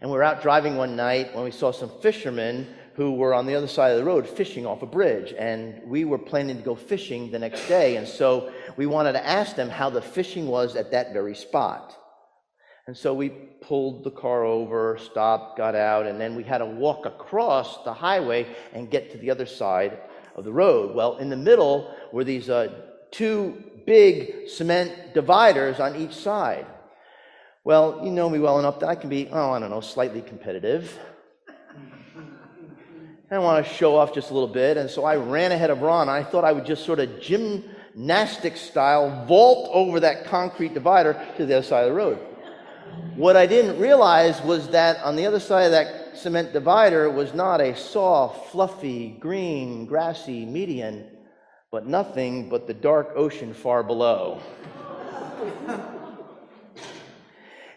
And 0.00 0.10
we 0.10 0.16
were 0.16 0.24
out 0.24 0.42
driving 0.42 0.76
one 0.76 0.96
night 0.96 1.32
when 1.36 1.44
we 1.44 1.52
saw 1.52 1.70
some 1.70 1.92
fishermen 2.02 2.66
who 2.98 3.12
were 3.12 3.32
on 3.32 3.46
the 3.46 3.54
other 3.54 3.68
side 3.68 3.92
of 3.92 3.98
the 3.98 4.04
road 4.04 4.28
fishing 4.28 4.66
off 4.66 4.82
a 4.82 4.86
bridge. 4.86 5.32
And 5.38 5.80
we 5.86 6.04
were 6.04 6.18
planning 6.18 6.56
to 6.56 6.62
go 6.64 6.74
fishing 6.74 7.30
the 7.30 7.38
next 7.38 7.68
day. 7.68 7.94
And 7.94 8.08
so 8.08 8.52
we 8.76 8.86
wanted 8.86 9.12
to 9.12 9.24
ask 9.24 9.54
them 9.54 9.70
how 9.70 9.88
the 9.88 10.02
fishing 10.02 10.48
was 10.48 10.74
at 10.74 10.90
that 10.90 11.12
very 11.12 11.36
spot. 11.36 11.96
And 12.88 12.96
so 12.96 13.14
we 13.14 13.28
pulled 13.28 14.02
the 14.02 14.10
car 14.10 14.44
over, 14.44 14.98
stopped, 14.98 15.56
got 15.56 15.76
out, 15.76 16.06
and 16.06 16.20
then 16.20 16.34
we 16.34 16.42
had 16.42 16.58
to 16.58 16.66
walk 16.66 17.06
across 17.06 17.84
the 17.84 17.92
highway 17.92 18.48
and 18.72 18.90
get 18.90 19.12
to 19.12 19.18
the 19.18 19.30
other 19.30 19.46
side 19.46 20.00
of 20.34 20.44
the 20.44 20.52
road. 20.52 20.96
Well, 20.96 21.18
in 21.18 21.28
the 21.30 21.36
middle 21.36 21.94
were 22.12 22.24
these 22.24 22.50
uh, 22.50 22.80
two 23.12 23.62
big 23.86 24.48
cement 24.48 25.14
dividers 25.14 25.78
on 25.78 25.94
each 25.94 26.16
side. 26.16 26.66
Well, 27.62 28.00
you 28.02 28.10
know 28.10 28.28
me 28.28 28.40
well 28.40 28.58
enough 28.58 28.80
that 28.80 28.88
I 28.88 28.96
can 28.96 29.08
be, 29.08 29.28
oh, 29.30 29.52
I 29.52 29.60
don't 29.60 29.70
know, 29.70 29.82
slightly 29.82 30.20
competitive. 30.20 30.98
I 33.30 33.38
want 33.38 33.66
to 33.66 33.74
show 33.74 33.94
off 33.94 34.14
just 34.14 34.30
a 34.30 34.32
little 34.32 34.48
bit, 34.48 34.78
and 34.78 34.88
so 34.88 35.04
I 35.04 35.16
ran 35.16 35.52
ahead 35.52 35.68
of 35.68 35.82
Ron. 35.82 36.08
I 36.08 36.22
thought 36.22 36.44
I 36.44 36.52
would 36.52 36.64
just 36.64 36.86
sort 36.86 36.98
of 36.98 37.20
gymnastic 37.20 38.56
style 38.56 39.26
vault 39.26 39.68
over 39.70 40.00
that 40.00 40.24
concrete 40.24 40.72
divider 40.72 41.12
to 41.36 41.44
the 41.44 41.58
other 41.58 41.66
side 41.66 41.84
of 41.84 41.90
the 41.90 41.94
road. 41.94 42.18
What 43.16 43.36
I 43.36 43.44
didn't 43.46 43.78
realize 43.78 44.40
was 44.40 44.68
that 44.70 45.02
on 45.04 45.14
the 45.14 45.26
other 45.26 45.40
side 45.40 45.64
of 45.64 45.72
that 45.72 46.16
cement 46.16 46.54
divider 46.54 47.10
was 47.10 47.34
not 47.34 47.60
a 47.60 47.76
soft, 47.76 48.50
fluffy, 48.50 49.10
green, 49.20 49.84
grassy 49.84 50.46
median, 50.46 51.10
but 51.70 51.86
nothing 51.86 52.48
but 52.48 52.66
the 52.66 52.72
dark 52.72 53.12
ocean 53.14 53.52
far 53.52 53.82
below. 53.82 54.40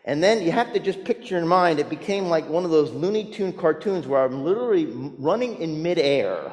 And 0.05 0.23
then 0.23 0.41
you 0.41 0.51
have 0.51 0.73
to 0.73 0.79
just 0.79 1.03
picture 1.03 1.37
in 1.37 1.47
mind, 1.47 1.79
it 1.79 1.89
became 1.89 2.25
like 2.25 2.49
one 2.49 2.65
of 2.65 2.71
those 2.71 2.91
Looney 2.91 3.31
Tune 3.31 3.53
cartoons 3.53 4.07
where 4.07 4.23
I'm 4.23 4.43
literally 4.43 4.85
running 4.85 5.61
in 5.61 5.81
midair 5.81 6.51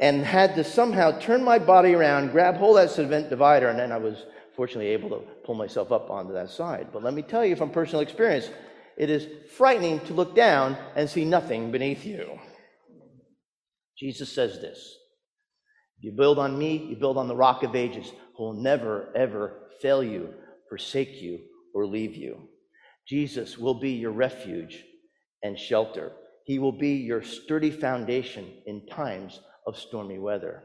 and 0.00 0.24
had 0.24 0.54
to 0.54 0.64
somehow 0.64 1.18
turn 1.18 1.44
my 1.44 1.58
body 1.58 1.94
around, 1.94 2.32
grab 2.32 2.56
hold 2.56 2.78
of 2.78 2.88
that 2.88 2.94
cement 2.94 3.28
divider, 3.28 3.68
and 3.68 3.78
then 3.78 3.92
I 3.92 3.98
was 3.98 4.24
fortunately 4.56 4.88
able 4.88 5.10
to 5.10 5.26
pull 5.44 5.54
myself 5.54 5.92
up 5.92 6.10
onto 6.10 6.32
that 6.32 6.50
side. 6.50 6.88
But 6.92 7.02
let 7.02 7.14
me 7.14 7.22
tell 7.22 7.44
you 7.44 7.54
from 7.54 7.70
personal 7.70 8.00
experience, 8.00 8.48
it 8.96 9.10
is 9.10 9.28
frightening 9.56 10.00
to 10.00 10.14
look 10.14 10.34
down 10.34 10.76
and 10.96 11.08
see 11.08 11.24
nothing 11.24 11.70
beneath 11.70 12.04
you. 12.04 12.38
Jesus 13.98 14.32
says 14.32 14.60
this 14.60 14.96
If 15.98 16.04
you 16.04 16.12
build 16.12 16.38
on 16.38 16.58
me, 16.58 16.76
you 16.78 16.96
build 16.96 17.18
on 17.18 17.28
the 17.28 17.36
rock 17.36 17.62
of 17.62 17.76
ages, 17.76 18.10
who 18.36 18.44
will 18.44 18.62
never, 18.62 19.12
ever 19.14 19.68
fail 19.80 20.02
you, 20.02 20.34
forsake 20.68 21.20
you, 21.20 21.40
or 21.74 21.86
leave 21.86 22.14
you. 22.14 22.48
Jesus 23.06 23.58
will 23.58 23.74
be 23.74 23.92
your 23.92 24.12
refuge 24.12 24.84
and 25.42 25.58
shelter. 25.58 26.12
He 26.44 26.58
will 26.58 26.72
be 26.72 26.94
your 26.94 27.22
sturdy 27.22 27.70
foundation 27.70 28.48
in 28.66 28.86
times 28.86 29.40
of 29.66 29.78
stormy 29.78 30.18
weather. 30.18 30.62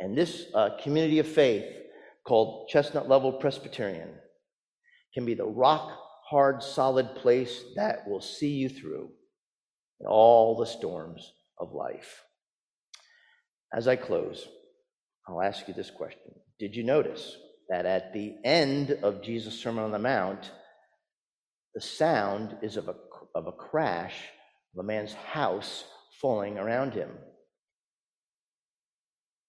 And 0.00 0.16
this 0.16 0.46
uh, 0.54 0.70
community 0.82 1.18
of 1.18 1.26
faith, 1.26 1.64
called 2.26 2.68
Chestnut 2.68 3.08
Level 3.08 3.32
Presbyterian, 3.32 4.10
can 5.14 5.24
be 5.24 5.34
the 5.34 5.46
rock 5.46 5.90
hard, 6.28 6.62
solid 6.62 7.14
place 7.16 7.64
that 7.74 8.06
will 8.06 8.20
see 8.20 8.50
you 8.50 8.68
through 8.68 9.10
all 10.06 10.56
the 10.56 10.66
storms 10.66 11.32
of 11.58 11.72
life. 11.72 12.22
As 13.74 13.88
I 13.88 13.96
close, 13.96 14.46
I'll 15.26 15.42
ask 15.42 15.66
you 15.68 15.74
this 15.74 15.90
question 15.90 16.32
Did 16.58 16.76
you 16.76 16.84
notice 16.84 17.36
that 17.68 17.86
at 17.86 18.12
the 18.12 18.34
end 18.44 18.98
of 19.02 19.22
Jesus' 19.22 19.58
Sermon 19.58 19.84
on 19.84 19.92
the 19.92 19.98
Mount, 19.98 20.50
the 21.74 21.80
sound 21.80 22.56
is 22.62 22.76
of 22.76 22.88
a, 22.88 22.94
of 23.34 23.46
a 23.46 23.52
crash 23.52 24.14
of 24.74 24.80
a 24.80 24.86
man's 24.86 25.12
house 25.12 25.84
falling 26.20 26.58
around 26.58 26.94
him. 26.94 27.10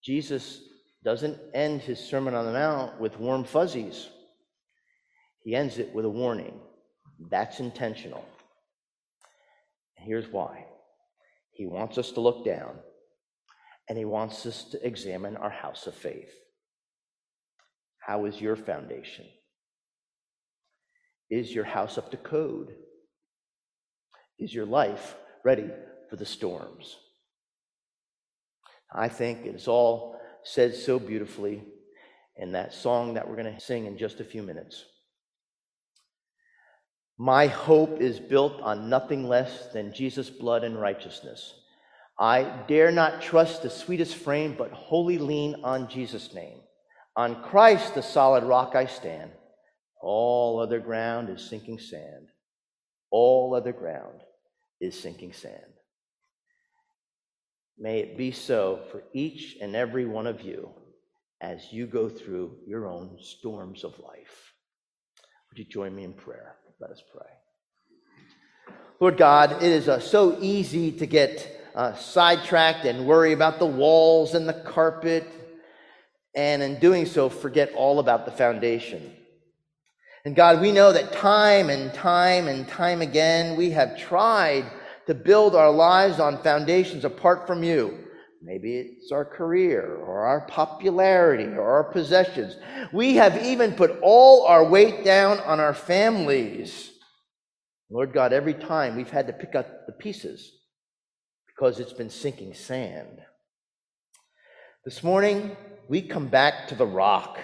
Jesus 0.04 0.62
doesn't 1.04 1.38
end 1.54 1.82
his 1.82 2.00
Sermon 2.00 2.36
on 2.36 2.46
the 2.46 2.54
Mount 2.54 3.00
with 3.00 3.20
warm 3.20 3.44
fuzzies, 3.44 4.10
he 5.44 5.56
ends 5.56 5.78
it 5.78 5.94
with 5.94 6.06
a 6.06 6.10
warning. 6.10 6.60
That's 7.30 7.60
intentional. 7.60 8.24
And 9.98 10.08
here's 10.08 10.28
why 10.28 10.66
He 11.52 11.66
wants 11.66 11.98
us 11.98 12.12
to 12.12 12.22
look 12.22 12.46
down, 12.46 12.76
and 13.88 13.98
He 13.98 14.06
wants 14.06 14.46
us 14.46 14.66
to 14.66 14.86
examine 14.86 15.38
our 15.38 15.50
house 15.50 15.88
of 15.88 15.96
faith. 15.96 16.32
How 18.10 18.26
is 18.26 18.42
your 18.42 18.56
foundation? 18.56 19.28
Is 21.30 21.54
your 21.54 21.64
house 21.64 22.00
up 22.00 22.10
to 22.10 22.18
code? 22.18 22.74
Is 24.40 24.52
your 24.52 24.66
life 24.66 25.16
ready 25.46 25.70
for 26.10 26.16
the 26.16 26.26
storms? 26.26 26.98
I 28.92 29.10
think 29.10 29.46
it's 29.46 29.68
all 29.68 30.20
said 30.44 30.74
so 30.74 30.98
beautifully 30.98 31.62
in 32.36 32.54
that 32.54 32.74
song 32.74 33.14
that 33.14 33.30
we're 33.30 33.36
going 33.36 33.54
to 33.54 33.62
sing 33.62 33.86
in 33.86 33.96
just 33.96 34.20
a 34.20 34.24
few 34.24 34.42
minutes. 34.42 34.84
My 37.20 37.46
hope 37.46 38.02
is 38.02 38.20
built 38.20 38.60
on 38.62 38.90
nothing 38.90 39.28
less 39.28 39.68
than 39.72 39.94
Jesus' 39.94 40.32
blood 40.32 40.64
and 40.64 40.82
righteousness. 40.82 41.54
I 42.20 42.64
dare 42.68 42.90
not 42.90 43.22
trust 43.22 43.62
the 43.62 43.70
sweetest 43.70 44.16
frame, 44.16 44.56
but 44.58 44.72
wholly 44.72 45.20
lean 45.20 45.58
on 45.64 45.88
Jesus' 45.88 46.34
name. 46.34 46.62
On 47.20 47.44
Christ, 47.44 47.96
the 47.96 48.02
solid 48.02 48.46
rock, 48.46 48.76
I 48.76 48.86
stand. 48.86 49.32
All 50.02 50.58
other 50.58 50.80
ground 50.80 51.30
is 51.30 51.50
sinking 51.50 51.78
sand. 51.78 52.30
All 53.12 53.54
other 53.54 53.74
ground 53.74 54.22
is 54.80 54.98
sinking 54.98 55.34
sand. 55.34 55.74
May 57.78 58.00
it 58.00 58.18
be 58.18 58.32
so 58.32 58.84
for 58.90 59.04
each 59.12 59.58
and 59.62 59.76
every 59.76 60.06
one 60.06 60.28
of 60.28 60.44
you 60.44 60.70
as 61.42 61.74
you 61.74 61.88
go 61.88 62.08
through 62.08 62.56
your 62.66 62.88
own 62.88 63.18
storms 63.20 63.84
of 63.84 64.00
life. 64.00 64.54
Would 65.50 65.60
you 65.60 65.66
join 65.66 65.94
me 65.94 66.06
in 66.06 66.14
prayer? 66.14 66.56
Let 66.80 66.90
us 66.90 67.04
pray. 67.12 68.76
Lord 69.02 69.18
God, 69.18 69.62
it 69.62 69.64
is 69.64 69.90
uh, 69.90 70.00
so 70.00 70.38
easy 70.40 70.94
to 70.94 71.06
get 71.06 71.70
uh, 71.76 71.96
sidetracked 71.96 72.86
and 72.86 73.06
worry 73.06 73.34
about 73.34 73.60
the 73.60 73.66
walls 73.66 74.36
and 74.36 74.48
the 74.48 74.54
carpet 74.54 75.28
and 76.36 76.62
in 76.62 76.80
doing 76.80 77.06
so, 77.06 77.30
forget 77.30 77.74
all 77.74 78.00
about 78.00 78.26
the 78.26 78.32
foundation. 78.32 79.14
And 80.26 80.36
God, 80.36 80.62
we 80.62 80.72
know 80.72 80.92
that 80.92 81.14
time 81.14 81.70
and 81.70 81.94
time 81.94 82.48
and 82.48 82.68
time 82.68 83.02
again, 83.02 83.56
we 83.56 83.72
have 83.72 83.98
tried 83.98 84.66
to 85.08 85.14
build 85.14 85.56
our 85.56 85.72
lives 85.72 86.20
on 86.20 86.44
foundations 86.44 87.06
apart 87.06 87.48
from 87.48 87.64
you. 87.64 88.06
Maybe 88.42 88.78
it's 88.78 89.12
our 89.12 89.26
career 89.26 89.96
or 89.96 90.26
our 90.26 90.42
popularity 90.42 91.46
or 91.46 91.70
our 91.70 91.84
possessions. 91.86 92.56
We 92.94 93.16
have 93.16 93.44
even 93.44 93.74
put 93.74 94.00
all 94.02 94.46
our 94.46 94.64
weight 94.64 95.04
down 95.04 95.40
on 95.40 95.60
our 95.60 95.74
families. 95.74 96.92
Lord 97.90 98.14
God, 98.14 98.32
every 98.32 98.54
time 98.54 98.96
we've 98.96 99.10
had 99.10 99.28
to 99.28 99.34
pick 99.34 99.56
up 99.56 99.88
the 99.88 99.94
pieces 99.94 100.54
because 101.48 101.80
it's 101.80 101.92
been 101.92 102.10
sinking 102.10 102.54
sand. 102.54 103.20
This 104.86 105.04
morning, 105.04 105.58
we 105.90 106.02
come 106.02 106.28
back 106.28 106.70
to 106.70 106.76
the 106.76 106.86
rock 106.86 107.40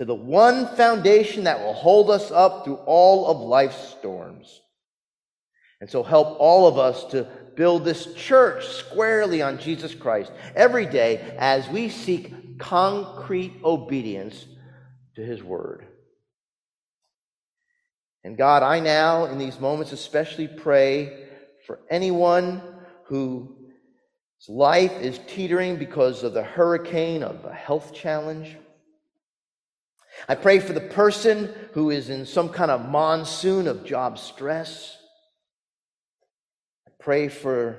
to 0.00 0.06
the 0.06 0.14
one 0.14 0.66
foundation 0.76 1.44
that 1.44 1.60
will 1.60 1.74
hold 1.74 2.10
us 2.10 2.30
up 2.30 2.64
through 2.64 2.76
all 2.86 3.26
of 3.26 3.36
life's 3.38 3.88
storms. 3.98 4.62
And 5.78 5.90
so 5.90 6.02
help 6.02 6.38
all 6.40 6.66
of 6.66 6.78
us 6.78 7.04
to 7.10 7.28
build 7.54 7.84
this 7.84 8.14
church 8.14 8.66
squarely 8.66 9.42
on 9.42 9.58
Jesus 9.58 9.94
Christ 9.94 10.32
every 10.56 10.86
day 10.86 11.36
as 11.38 11.68
we 11.68 11.90
seek 11.90 12.58
concrete 12.58 13.60
obedience 13.62 14.46
to 15.16 15.22
his 15.22 15.42
word. 15.42 15.86
And 18.24 18.38
God, 18.38 18.62
I 18.62 18.80
now, 18.80 19.26
in 19.26 19.36
these 19.36 19.60
moments, 19.60 19.92
especially 19.92 20.48
pray 20.48 21.26
for 21.66 21.78
anyone 21.90 22.62
whose 24.40 24.54
life 24.54 25.00
is 25.00 25.20
teetering 25.26 25.76
because 25.76 26.22
of 26.22 26.34
the 26.34 26.42
hurricane 26.42 27.22
of 27.22 27.44
a 27.44 27.52
health 27.52 27.92
challenge. 27.92 28.56
I 30.28 30.34
pray 30.34 30.58
for 30.60 30.72
the 30.72 30.80
person 30.80 31.52
who 31.72 31.90
is 31.90 32.10
in 32.10 32.26
some 32.26 32.48
kind 32.48 32.70
of 32.70 32.88
monsoon 32.88 33.68
of 33.68 33.84
job 33.84 34.18
stress. 34.18 34.96
I 36.86 36.90
pray 36.98 37.28
for 37.28 37.78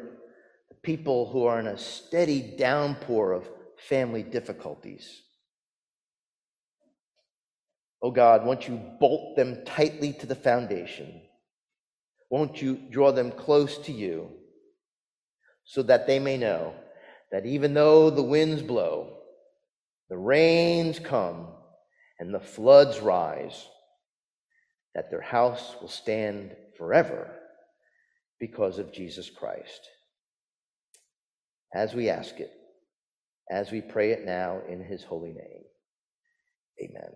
the 0.70 0.76
people 0.82 1.30
who 1.30 1.46
are 1.46 1.60
in 1.60 1.68
a 1.68 1.78
steady 1.78 2.42
downpour 2.58 3.34
of 3.34 3.50
family 3.78 4.24
difficulties. 4.24 5.22
Oh 8.02 8.12
God, 8.12 8.46
won't 8.46 8.68
you 8.68 8.82
bolt 9.00 9.36
them 9.36 9.64
tightly 9.66 10.14
to 10.14 10.26
the 10.26 10.36
foundation? 10.36 11.22
Won't 12.32 12.62
you 12.62 12.76
draw 12.90 13.12
them 13.12 13.32
close 13.32 13.78
to 13.80 13.92
you 13.92 14.32
so 15.72 15.82
that 15.84 16.06
they 16.06 16.20
may 16.20 16.36
know 16.36 16.74
that 17.32 17.46
even 17.46 17.74
though 17.74 18.10
the 18.10 18.22
winds 18.22 18.62
blow, 18.62 19.08
the 20.10 20.18
rains 20.18 21.00
come, 21.00 21.48
and 22.20 22.34
the 22.34 22.42
floods 22.42 23.00
rise, 23.00 23.68
that 24.96 25.10
their 25.10 25.22
house 25.22 25.78
will 25.80 25.88
stand 25.88 26.54
forever 26.78 27.32
because 28.38 28.80
of 28.80 28.92
Jesus 28.92 29.30
Christ. 29.30 29.88
As 31.74 31.94
we 31.94 32.10
ask 32.10 32.42
it, 32.42 32.52
as 33.50 33.72
we 33.72 33.80
pray 33.80 34.12
it 34.12 34.26
now 34.26 34.60
in 34.68 34.84
his 34.84 35.06
holy 35.06 35.32
name. 35.32 35.64
Amen. 36.84 37.12